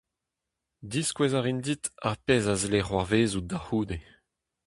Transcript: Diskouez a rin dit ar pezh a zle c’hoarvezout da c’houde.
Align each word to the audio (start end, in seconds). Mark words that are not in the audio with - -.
Diskouez 0.91 1.31
a 1.37 1.41
rin 1.45 1.59
dit 1.67 1.83
ar 2.07 2.17
pezh 2.25 2.51
a 2.53 2.55
zle 2.61 2.79
c’hoarvezout 2.85 3.47
da 3.49 3.59
c’houde. 3.65 3.97